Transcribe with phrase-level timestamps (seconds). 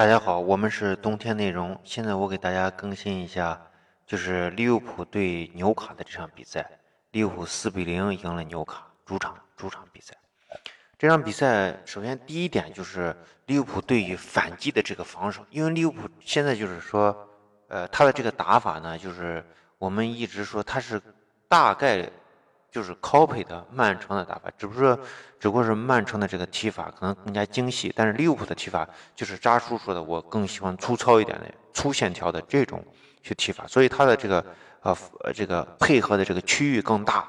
[0.00, 1.78] 大家好，我们是冬天内容。
[1.84, 3.60] 现在我给大家更新一下，
[4.06, 6.66] 就是利物浦对纽卡的这场比赛，
[7.10, 10.16] 利物浦四比零赢了纽卡，主场主场比赛。
[10.96, 17.14] 这场比赛首先第一点就是利物浦对于反击的这个防守，因为利物浦现在就是说，
[17.68, 19.44] 呃，他的这个打法呢，就是
[19.76, 20.98] 我们一直说他是
[21.46, 22.10] 大概。
[22.70, 24.96] 就是 copy 的曼城的打法，只不过
[25.40, 32.84] 只不过是曼城的这个踢法可能更加精细，但是利物浦的踢法就是扎叔说的，我更喜欢粗糙一点的粗线条的这种
[33.22, 34.44] 去踢法，所以他的这个
[34.82, 34.96] 呃
[35.34, 37.28] 这个配合的这个区域更大，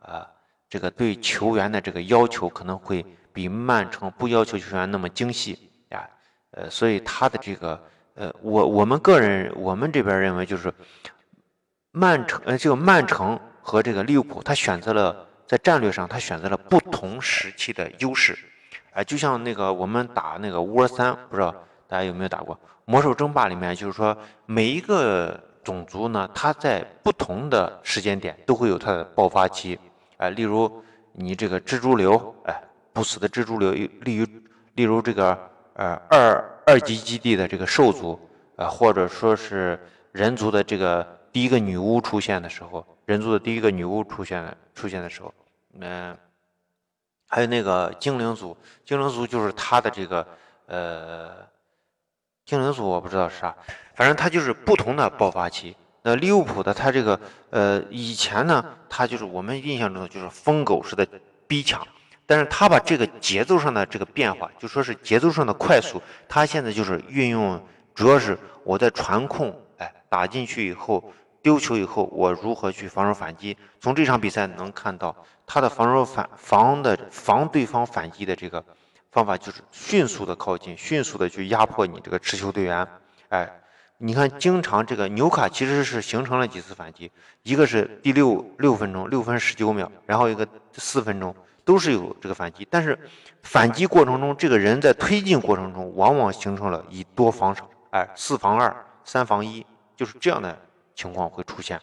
[0.00, 0.26] 啊，
[0.68, 6.08] 这个对球员的这个要求可能会比曼城不要求球员那么精细呀，
[6.50, 7.80] 呃，所以他的这个
[8.14, 10.72] 呃我我们个人我们这边认为就是
[11.92, 13.38] 曼城呃这个曼城。
[13.62, 18.38] 和这个利物浦，他选择了在战略上，他选择了不同时期的优势，
[18.92, 21.54] 哎，就像那个我们打那个乌尔三，不知道
[21.88, 22.58] 大家有没有打过？
[22.84, 29.78] 魔兽争霸里面，就是说每一个种族呢，它在不同的时间点都会有它的爆发期，
[30.16, 30.82] 哎，例如
[31.12, 34.26] 你这个蜘蛛流，哎，不死的蜘蛛流，例如
[34.74, 35.38] 例如这个
[35.74, 38.18] 呃二二级基地的这个兽族，
[38.56, 39.78] 呃，或者说是
[40.12, 42.86] 人族的这个第一个女巫出现的时候。
[43.06, 45.34] 人族的第一个女巫出现出现的时候，
[45.80, 46.16] 嗯，
[47.26, 50.24] 还有那个精灵族，精灵族就是他的这个
[50.66, 51.30] 呃，
[52.44, 53.52] 精灵族我不知道是啥，
[53.96, 55.76] 反正他就是不同的爆发期。
[56.02, 57.18] 那利物浦的他这个
[57.50, 61.04] 呃以前呢，他就是我们印象中的就是疯狗似的
[61.48, 61.84] 逼抢，
[62.26, 67.60] 但是他把这个节奏上的这个变化，就说是节奏上的快速，他现在就是运用，
[67.92, 71.12] 主要是我在传控，哎，打进去以后。
[71.42, 73.56] 丢球以后，我如何去防守反击？
[73.80, 75.14] 从这场比赛能看到，
[75.46, 78.62] 他的防守反防的防对方反击的这个
[79.10, 82.86] 方法，就是迅速的靠近，迅速的去压迫你这个持球队员。
[83.30, 83.50] 哎，
[83.98, 87.10] 你看，经常这个纽卡其实是形成了几次反击，
[87.42, 92.98] 一个是第六六分钟六分十九秒，然后一个四分钟都是有这个反击，但是
[93.42, 99.64] 反击过程中，这个人在推进过程中，往往形成了以多防少，哎，四防二，三防一，
[99.96, 100.58] 就是这样的。
[101.00, 101.80] 情况会出现，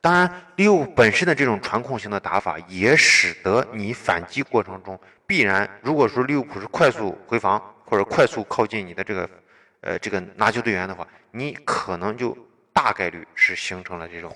[0.00, 9.30] 当然，利物本身的这种传控型的打法，也使得你反击过程中必然，如果说利物浦是快速回防或者快速靠近你的这个，
[9.82, 12.34] 呃，这个拿球队员的话，你可能就
[12.72, 14.34] 大概率是形成了这种，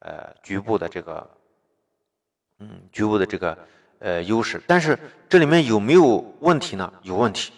[0.00, 1.30] 呃，局部的这个，
[2.58, 3.56] 嗯，局部的这个，
[4.00, 4.60] 呃，优势。
[4.66, 4.98] 但是
[5.28, 6.92] 这里面有没有问题呢？
[7.02, 7.52] 有问题，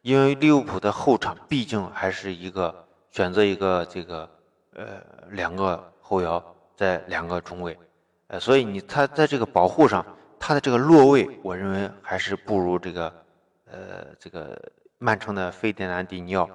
[0.00, 4.37] 因为利物浦的后场毕竟还是一个选择一个这个。
[4.78, 6.40] 呃，两个后腰
[6.76, 7.76] 在两个中卫，
[8.28, 10.06] 呃，所以你他在这个保护上，
[10.38, 13.12] 他的这个落位，我认为还是不如这个，
[13.68, 14.56] 呃，这个
[14.98, 16.48] 曼城的费迪南迪尼奥。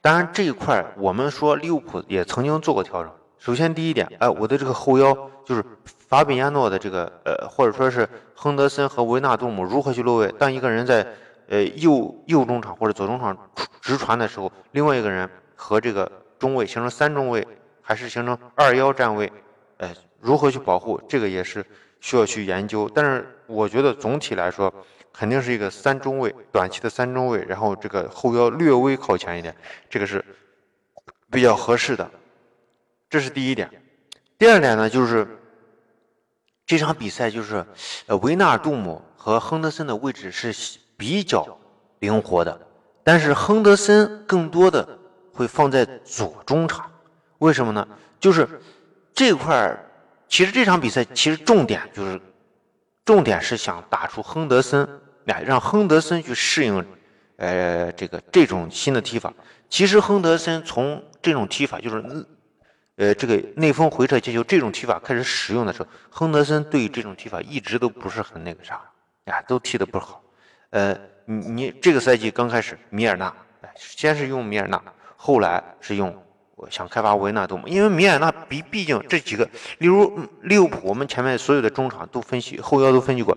[0.00, 3.12] 当然这一块我们说利物浦也曾经做过调整。
[3.38, 5.14] 首先第一点，哎，我的这个后腰
[5.44, 10.32] 就是法比亚诺的这个，呃，或者说是亨德森和维纳杜姆如何去落位。
[10.38, 11.06] 当一个人在
[11.48, 13.36] 呃右右中场或者左中场
[13.82, 17.46] 直传的时候，另外一个人和这个中卫形成三中卫。
[17.88, 19.32] 还是形成二幺站位，
[19.76, 21.64] 哎，如何去保护这个也是
[22.00, 22.90] 需要去研究。
[22.92, 24.74] 但是我觉得总体来说，
[25.12, 29.54] 肯定是一个三中卫，短期的三中卫，然后这个后腰略微靠前一点，
[29.88, 30.22] 这个是
[31.30, 32.10] 比较合适的。
[33.08, 33.70] 这是第一点。
[34.36, 35.24] 第二点呢，就是
[36.66, 37.64] 这场比赛就是
[38.06, 40.52] 呃维纳尔杜姆和亨德森的位置是
[40.96, 41.56] 比较
[42.00, 42.60] 灵活的，
[43.04, 44.98] 但是亨德森更多的
[45.32, 46.90] 会放在左中场。
[47.38, 47.86] 为什么呢？
[48.18, 48.48] 就是
[49.12, 49.84] 这块儿，
[50.26, 52.20] 其实这场比赛其实重点就是，
[53.04, 54.88] 重点是想打出亨德森，
[55.24, 56.86] 来让亨德森去适应，
[57.36, 59.32] 呃，这个这种新的踢法。
[59.68, 62.26] 其实亨德森从这种踢法，就是
[62.96, 68.80] 呃这个内锋回撤接球这种踢法开始使用的时候，亨德森对于这种踢法一直都不是很那个啥，
[69.26, 70.22] 啊，都踢得不好。
[70.70, 73.32] 呃，你你这个赛季刚开始，米尔纳，
[73.74, 74.82] 先是用米尔纳，
[75.16, 76.22] 后来是用。
[76.56, 79.44] 我想开发维纳杜姆，因为米尔纳毕毕竟这几个，
[79.76, 83.36] 例如利物浦，我们前面所有的中场都分析，后腰都分析过。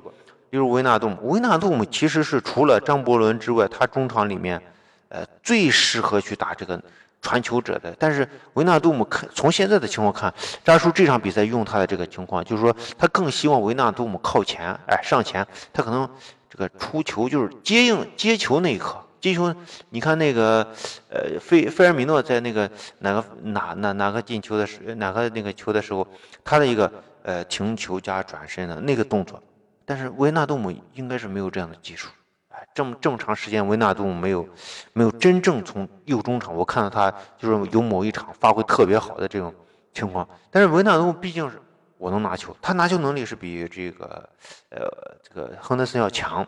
[0.51, 4.59] 例如维纳杜姆，维纳杜姆其实是除了张伯伦之外，他中场里面，
[5.09, 6.81] 呃，最适合去打这个
[7.21, 7.93] 传球者的。
[7.99, 10.33] 但是维纳杜姆看从现在的情况看，
[10.63, 16.09] 扎叔这场比赛用他的这个情况，就是说他更希望维纳杜姆靠前，哎，上前，他可能
[16.49, 18.97] 这个出球就是接应接球那一刻。
[19.19, 19.53] 进球，
[19.89, 20.65] 你看那个，
[21.09, 22.69] 呃，费费尔米诺在那个
[22.99, 26.07] 哪个哪哪哪个进球的时，哪个那个球的时候，
[26.43, 26.91] 他的一个
[27.23, 29.41] 呃停球加转身的那个动作，
[29.85, 32.09] 但是维纳杜姆应该是没有这样的技术，
[32.49, 34.47] 哎，这么这么长时间，维纳杜姆没有
[34.93, 39.53] 没有真正从右中场，我看到他就是有某一场发挥特别好的这种
[39.93, 40.27] 情况。
[40.49, 41.61] 但是维纳杜姆毕竟是
[41.97, 44.29] 我能拿球，他拿球能力是比这个
[44.69, 44.79] 呃
[45.21, 46.47] 这个亨德森要强，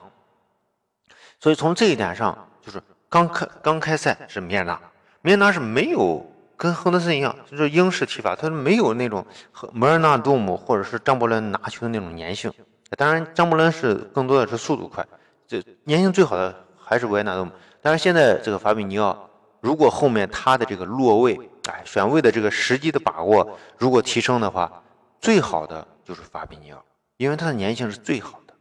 [1.39, 4.79] 所以从这一点上，就是刚开刚开赛是米尔纳，
[5.21, 6.25] 米尔纳是没有。
[6.57, 12.53] 跟亨德森一样，就是英式踢法，他没有那种和摩尔纳杜姆或者是张伯伦拿球的那种粘性。
[12.95, 15.03] 当然，张伯伦是更多的是速度快，
[15.47, 17.51] 这粘性最好的还是维埃纳杜姆。
[17.81, 19.27] 但是现在这个法比尼奥，
[19.59, 21.35] 如果后面他的这个落位，
[21.67, 24.71] 哎，选位的这个时机的把握如果提升的话，
[25.19, 26.85] 最好的就是法比尼奥，
[27.17, 28.53] 因为他的粘性是最好的，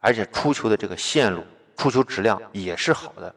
[0.00, 1.44] 而且出球的这个线路、
[1.76, 3.34] 出球质量也是好的。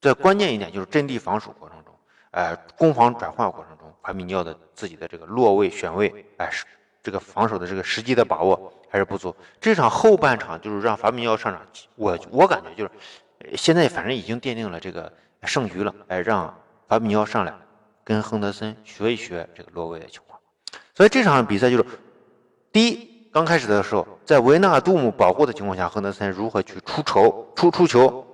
[0.00, 1.92] 在关键一点就是阵地防守过程中。
[2.32, 6.66] 呃，攻防转换过程中，法比尼奥的自己的这个落位选位，哎，是
[7.02, 9.34] 这个防守的这个时机的把握还是不足。
[9.58, 11.62] 这场后半场就是让法比尼奥上场，
[11.94, 15.10] 我我感觉就是现在反正已经奠定了这个
[15.44, 16.54] 胜局了，哎，让
[16.86, 17.54] 法比尼奥上来
[18.04, 20.38] 跟亨德森学一学这个落位的情况。
[20.94, 21.86] 所以这场比赛就是
[22.70, 28.25] 第一，刚开始的时候，在维纳杜姆保护的情况下，亨德森如何去出球出出球。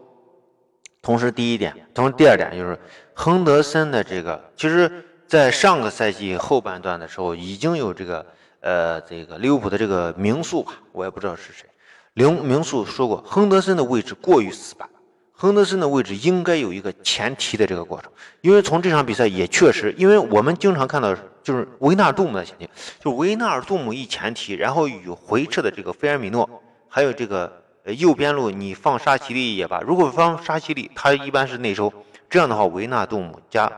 [1.02, 2.78] 同时，第一点，同时第二点就是
[3.12, 8.24] 亨德森的这个，其实，在上个赛季后半段的时候，已经有这个，
[8.60, 11.66] 呃，这个利物浦的这个名宿吧，我也不知道是谁，
[12.14, 14.88] 名名宿说过，亨德森的位置过于死板，
[15.32, 18.08] 亨德森的位置应该有一个前提的这个过程，
[18.40, 21.12] 因为从这场比赛也确实，因为我们经常看到
[21.42, 22.70] 就是维纳杜姆的前提，
[23.00, 26.48] 就维纳尔杜姆一前提，然后与回撤的这个菲尔米诺，
[26.88, 27.60] 还有这个。
[27.84, 31.92] 呃，右边路你放沙奇利也罢，如果放沙奇利，他一般是内收，
[32.30, 33.68] 这样的话，维纳杜姆加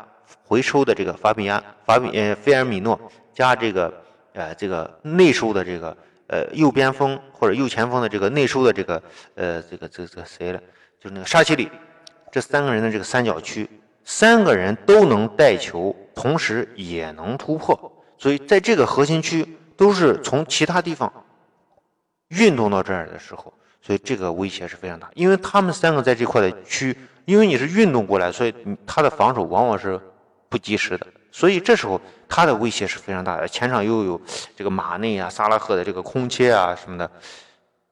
[0.43, 3.01] 回收的这个法比安、法比呃菲尔米诺
[3.33, 3.91] 加这个
[4.35, 5.97] 呃这个内收的这个
[6.27, 9.03] 呃右边锋或者右前锋的这个内收的这个
[9.37, 10.61] 呃这个这个这个谁了？
[11.01, 11.71] 就是那个沙奇里，
[12.31, 13.67] 这三个人的这个三角区，
[14.05, 17.75] 三个人都能带球，同时也能突破，
[18.19, 21.11] 所以在这个核心区都是从其他地方
[22.29, 23.51] 运动到这儿的时候。
[23.85, 26.97] 所以这个威胁是非常大，因为他们三个在这块的区，
[27.27, 28.55] 因为你是运动过来，所以
[28.87, 30.01] 他的防守往往是
[30.49, 33.47] 不及时的，所以这时候他的威胁是非常大的。
[33.47, 34.19] 前场又有
[34.57, 37.11] 这个马内啊、萨拉赫的这个空切啊什么的，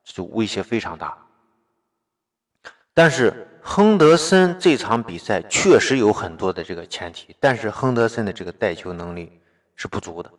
[0.02, 1.14] 就威胁非常大。
[2.94, 9.30] 但是亨德森这场比赛确实有很多的这个前提，但是亨德森的这个带球能力
[9.76, 10.30] 是不足的，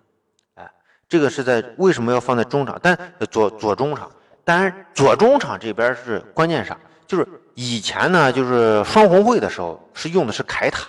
[0.55, 0.67] 哎，
[1.07, 2.79] 这个是在为什么要放在中场？
[2.81, 2.97] 但
[3.29, 4.11] 左左中场。
[4.45, 6.77] 当然，左中场这边是关键啥？
[7.07, 10.87] 就是以前呢，就是双红会的时候是用的是凯塔，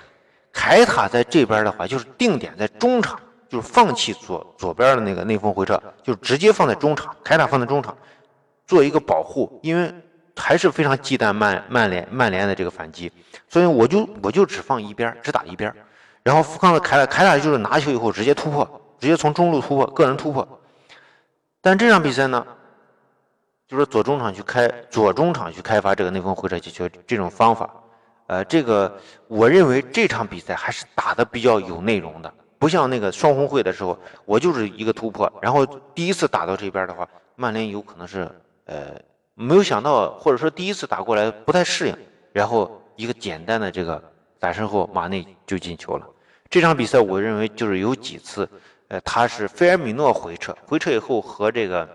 [0.53, 3.19] 凯塔在这边的话就是定点在中场，
[3.49, 7.97] 就是放弃左左边的那个内锋回撤，就直接放在中场，凯塔放在中场
[8.67, 9.95] 做一个保护，因为
[10.35, 13.13] 还是非常忌惮曼曼联曼联的这个反击，
[13.49, 15.73] 所以我就我就只放一边，只打一边，
[16.23, 18.69] 然后放了凯塔，凯塔就是拿球以后直接突破，
[18.99, 20.61] 直接从中路突破，个人突破。
[21.61, 22.45] 但这场比赛呢？
[23.67, 27.71] 就是左中场去开左中场去开发这个内锋回撤击球这种方法，
[28.27, 28.95] 呃，这个
[29.27, 35.65] 我认为这场比赛还是打的比较有内容的，不像那个双红会的时候，我就是一个突破，然后
[35.95, 38.31] 第一次打到这边的话，曼联有可能是
[38.67, 39.01] 呃
[39.35, 41.97] 没有想到，或者说第一次打过来不太适应，
[42.33, 44.03] 然后一个简单的这个
[44.39, 46.07] 打身后马内就进球了。
[46.51, 48.47] 这场比赛我认为就是有几次，
[48.89, 51.89] 呃，他是菲尔米诺回撤，回撤以后和这个。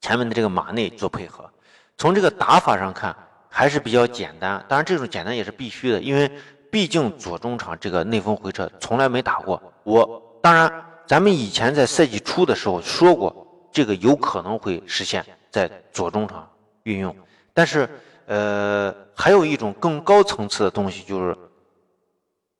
[0.00, 1.50] 前面的这个马内做配合，
[1.96, 3.14] 从这个打法上看
[3.48, 4.64] 还是比较简单。
[4.68, 6.30] 当然，这种简单也是必须的，因为
[6.70, 9.60] 毕竟左中场这个内锋回撤从来没打过。
[9.84, 10.70] 我当然，
[11.06, 16.48] 咱们以前在赛季初的时候说过，这个有可能会实现，在左中场
[16.84, 17.14] 运用。
[17.52, 17.88] 但是，
[18.26, 21.36] 呃，还有一种更高层次的东西，就是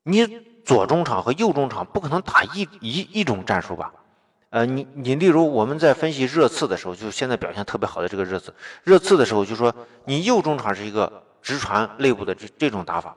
[0.02, 0.26] 你
[0.64, 3.92] 左中场和右中场不可能打一一一种战术吧？
[4.50, 8.52] 呃，你你例如我们在分析热刺的时候，就现在表现特别好的这个热刺，
[8.82, 9.74] 热刺的时候就说
[10.06, 13.14] 你右中场是一个直传内部的这这种打法，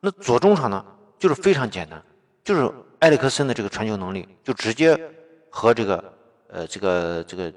[0.00, 0.84] 那左中场呢
[1.20, 2.02] 就是非常简单，
[2.42, 4.98] 就是埃里克森的这个传球能力，就直接
[5.50, 6.12] 和这个
[6.48, 7.52] 呃这个这个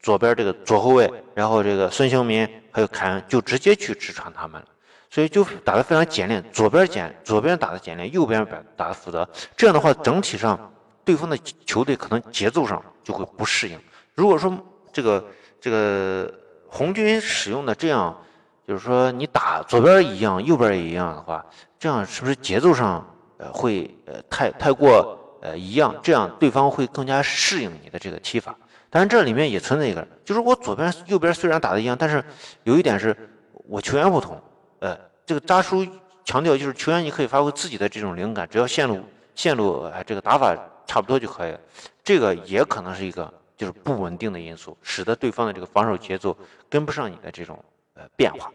[0.00, 4.66] 左边这个左后卫，然后这个孙兴民还有凯恩就直接去直传他们了，
[5.10, 10.58] 所以就打得非常简练，左边简左边打的简练，右边打打的复杂，这样的话整体上。
[11.04, 13.78] 对方的球队可能节奏上就会不适应。
[14.14, 14.52] 如果说
[14.92, 15.24] 这个
[15.60, 16.32] 这个
[16.68, 18.16] 红军使用的这样，
[18.66, 21.44] 就是说你打左边一样，右边也一样的话，
[21.78, 23.04] 这样是不是节奏上
[23.38, 25.94] 呃会呃太太过呃一样？
[26.02, 28.54] 这样对方会更加适应你的这个踢法。
[28.88, 32.22] 当然这里面也存在一个，就是我左边右边虽然打的一样，但是
[32.64, 33.16] 有一点是
[33.68, 34.40] 我球员不同，
[34.80, 35.86] 呃，这个扎叔
[36.24, 39.00] 强调就是球员你可以发挥自己的这种灵感，只要线路
[39.34, 40.56] 线路啊这个打法
[40.90, 41.60] 差不多就可以了。
[42.02, 46.36] 这个也可能是一个就是不稳定的因素，使得对方的这个防守节奏
[46.68, 47.56] 跟不上你的这种
[47.94, 48.50] 呃变化。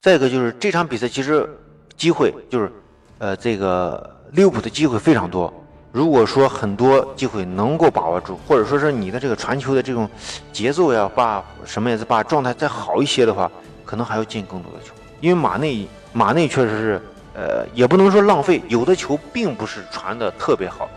[0.00, 1.48] 再一个就是这场比赛其实
[1.96, 2.70] 机会就是
[3.18, 5.52] 呃这个利物浦的机会非常多。
[5.90, 10.08] 如果说很多机会能够把握住，或者说是你的这个传球的这种
[10.52, 13.50] 节奏呀，把什么也是把状态再好一些的话，
[13.84, 14.94] 可能还要进更多的球。
[15.20, 17.02] 因为马内马内确实是，
[17.34, 20.88] 呃，也不能说浪费，有的球并不是传的特别好，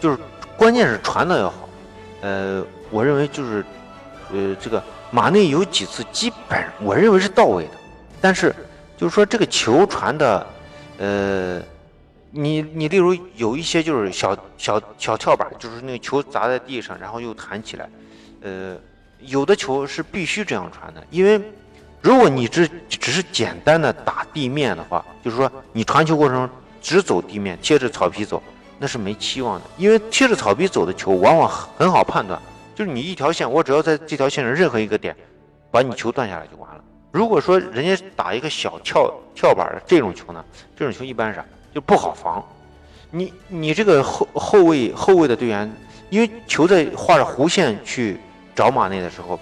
[0.00, 0.18] 就是
[0.56, 1.68] 关键是传的要好。
[2.22, 3.64] 呃，我认为就是，
[4.32, 7.72] 呃，这个马内有几次基本我认为是到位的，
[8.20, 8.54] 但是
[8.96, 10.46] 就是说这个球传的，
[10.98, 11.62] 呃。
[12.34, 17.86] 你你例如有一些就是小小小跳板，就是那个球砸在地上，然后又弹起来，
[18.40, 18.74] 呃，
[19.20, 21.38] 有的球是必须这样传的，因为
[22.02, 28.42] 如果你只只是简单的打地面的话，就是说你传球过程中只走地面，贴着草皮走，
[28.78, 32.40] 那是没期望的，因为贴着草皮走的球往往很好判断，
[32.74, 35.16] 就是你一条线，我只要在这条线上任何一个点，
[35.70, 36.82] 把你球断下来就完了。
[37.12, 40.44] 如果说人家打一个小跳跳板的这种球呢，
[40.74, 41.44] 这种球一般是啥？
[41.72, 42.44] 就不好防，
[43.12, 45.72] 你你这个后后卫后卫的队员，
[46.10, 48.18] 因为球在画着弧线去
[48.56, 49.38] 找马内的时候，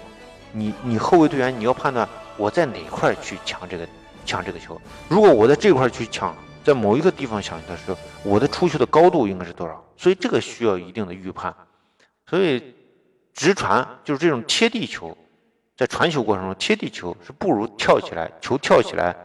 [0.51, 2.07] 你你后卫队员你要判断
[2.41, 3.87] 我在哪块去抢这个
[4.25, 4.81] 抢这个球。
[5.07, 9.83] 如果我在这块去抢，在某一个地方抢的时候，我的出球的高度应该是多少？
[9.95, 11.53] 所以这个需要一定的预判。
[12.27, 12.73] 所以
[13.35, 15.15] 直传就是这种贴地球，
[15.77, 19.15] 在传球过程中贴地球是不如跳起来球跳起来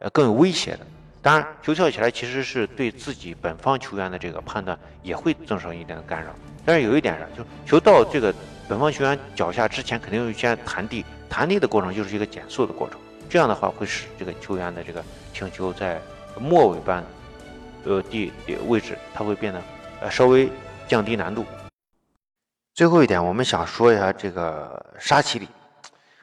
[0.00, 0.80] 呃更有威胁的。
[1.22, 6.30] 当然，球跳起来其实是对自己本方球员的这个判断也会造成一定的干扰。
[6.64, 8.34] 但是有一点是，就球到这个
[8.68, 12.98] 本方球员脚下之前，肯定要先弹地，弹力的过程就是一个减速的过程。
[13.28, 16.00] 这样的话会使这个球员的这个停球在
[16.38, 17.04] 末尾班
[17.84, 18.32] 呃地
[18.66, 19.60] 位置，它会变得
[20.00, 20.48] 呃稍微
[20.86, 21.44] 降低难度。
[22.74, 25.48] 最后一点，我们想说一下这个沙奇里。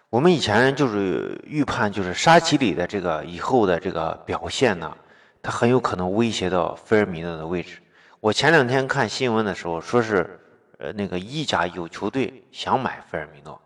[0.09, 4.95] 我们以前就是预判，就是沙奇里的这个以后的这个表现呢，
[5.41, 7.79] 他很有可能威胁到菲尔米诺的位置。
[8.19, 10.39] 我前两天看新闻的时候，说是，
[10.77, 13.59] 呃，那个意甲有球队想买菲尔米诺，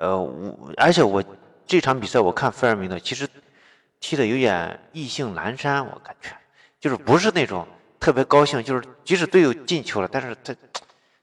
[0.00, 1.22] 呃，我而且我
[1.66, 3.28] 这场比赛我看菲尔米诺其实
[4.00, 6.30] 踢的有点意兴阑珊，我感觉
[6.80, 7.66] 就是不是那种
[8.00, 10.56] 特别高兴，就是即使队友进球了，但是他。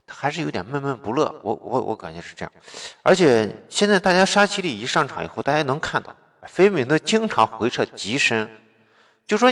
[0.10, 2.52] 他还是有点闷闷不乐，我我我感觉是这样，
[3.04, 8.50] 而且现在大家沙奇里一上场以后，大家能看到，菲米诺经常回撤极深，
[9.26, 9.52] 就说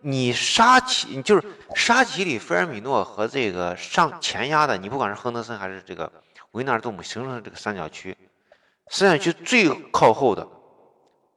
[0.00, 6.10] 你沙奇就是沙奇里、菲尔米诺和这个上前压的，你不管是亨德森还是这个
[6.52, 8.16] 维纳尔杜姆形成的这个三角区，
[8.90, 10.46] 三角区最靠后的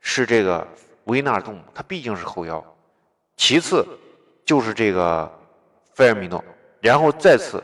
[0.01, 0.67] 是这个
[1.05, 2.61] 维纳尔杜姆，他毕竟是后腰，
[3.37, 3.87] 其次
[4.43, 5.31] 就是这个
[5.93, 6.43] 菲尔米诺，
[6.81, 7.63] 然后再次。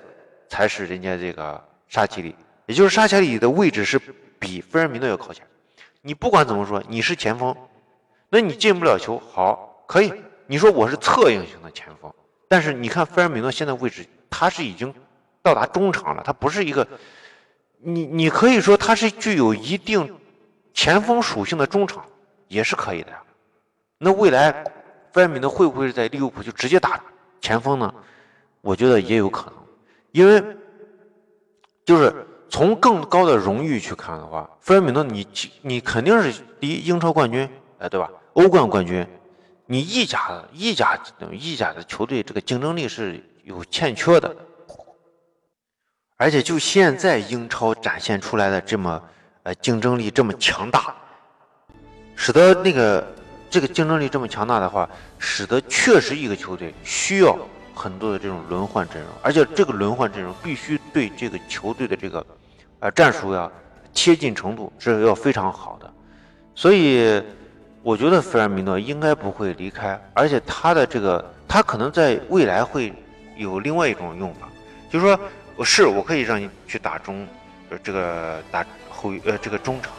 [0.52, 4.02] 才是人家这个沙奇里，也就是沙奇里的位置是
[4.40, 5.46] 比菲尔米诺要靠前。
[6.02, 7.56] 你不管怎么说，你是前锋，
[8.30, 10.12] 那你进不了球，好，可以。
[10.48, 12.12] 你说我是策应型的前锋，
[12.48, 14.92] 但是你看菲尔米诺现在位置，他是已经
[15.44, 16.88] 到达中场了，他不是一个，
[17.82, 20.16] 你你可以说他是具有一定
[20.74, 22.04] 前锋属性的中场，
[22.48, 23.22] 也是可以的呀。
[23.98, 24.64] 那未来
[25.12, 27.02] 菲尔米诺会不会在利物浦就直接打
[27.42, 27.94] 前锋呢？
[28.62, 29.54] 我觉得也有可能。
[30.12, 30.44] 因为
[31.86, 32.14] 就是
[32.50, 35.28] 从更高的荣誉去看的话，菲尔米诺，你
[35.62, 38.10] 你肯定是第一英超冠军，哎，对吧？
[38.34, 39.06] 欧冠冠军，
[39.66, 41.00] 你意甲意甲
[41.32, 44.36] 意甲的球队这个竞争力是有欠缺的，
[46.20, 49.02] 而且就现在英超展现出来的这么
[49.44, 50.94] 呃竞争力这么强大，
[52.14, 53.08] 使得那个
[53.50, 57.36] 这个竞争力这么强大的话，使得确实一个球队需要。
[57.82, 62.26] 很多的这种轮换阵容，而且这个轮换阵容必须对这个球队的这个，
[62.82, 63.50] 呃战术呀
[63.94, 65.90] 贴近程度是要非常好的，
[66.54, 67.24] 所以
[67.82, 72.94] 我觉得菲尔米诺应该不会离开，而且他的这个他可能在未来会
[73.38, 74.50] 有另外一种用法，
[74.92, 75.18] 就是说
[75.60, 77.28] 我是我可以让你去打中，
[77.70, 79.92] 呃这个打后呃这个中场，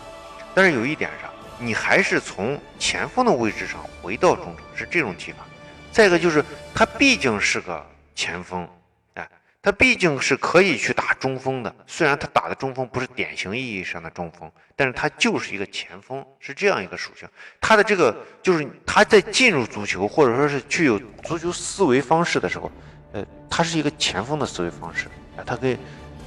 [0.54, 5.44] 但是有一点上，你还是从前锋的位置上回到中场，是这种踢法。
[5.92, 6.42] 再一个就是，
[6.74, 8.66] 他毕竟是个前锋，
[9.12, 9.28] 哎，
[9.60, 11.76] 他毕竟是可以去打中锋的。
[11.86, 17.28] 虽然他打的中锋不是典型意义上的中锋，但是他就是一个前锋，是这样一个属性。
[17.60, 22.72] 他的这个就是他在进入足球或者说是具有足球思维方式的时候，
[23.12, 25.76] 呃，他是一个前锋的思维方式，啊，他可以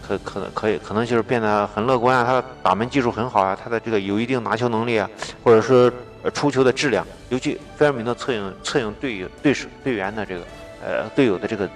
[0.06, 5.10] 可可能可以可能就是变得很乐观啊，他打门技术很好啊，他的这个有一定拿球能力啊，
[5.44, 5.92] 或者说
[6.34, 10.42] 出球的质量，尤其菲尔明诺策应策应队友对手队员的这个
[10.84, 11.70] 呃队友的这个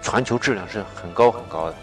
[0.00, 1.76] 传球质量是很高很高的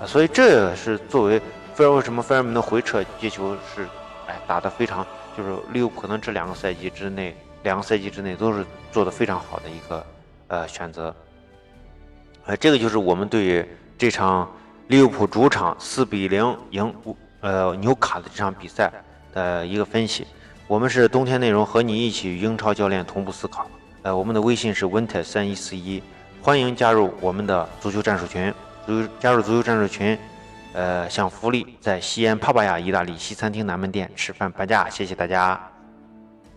[0.00, 1.40] 啊，所以这也是作为
[1.74, 3.88] 菲尔为什么菲尔明诺回撤接球是
[4.26, 10.04] 哎打得非常，就是利物浦可能这两个赛季之内两个赛季之内都是做的非常好的一个
[10.48, 11.14] 呃选择。
[12.50, 13.64] 呃，这个就是我们对于
[13.96, 14.50] 这场
[14.88, 16.92] 利物浦主场四比零赢
[17.42, 18.92] 呃纽卡的这场比赛
[19.32, 20.26] 的一个分析。
[20.66, 23.70] 我们是冬天内容，和你一起与英超教练同步思考。
[24.02, 26.02] 呃，我们的微信是 winter 三一四一，
[26.42, 28.52] 欢迎加入我们的足球战术群。
[28.84, 30.18] 足加入足球战术群，
[30.72, 35.69] 呃，享福利，在西安帕帕亚意大利西餐厅南门店吃饭半价，谢谢大家。